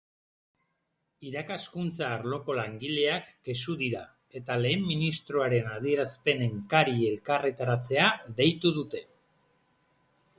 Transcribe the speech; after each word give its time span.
Irakaskuntza 1.31 2.07
arloko 2.13 2.55
langileak 2.59 3.27
kexu 3.49 3.75
dira 3.81 4.01
eta 4.39 4.57
lehen 4.61 4.87
ministroaren 4.87 5.69
adierazpenen 5.75 6.57
kari 6.73 6.97
elkarretaratzea 7.11 8.09
deitu 8.41 8.73
dute. 8.79 9.03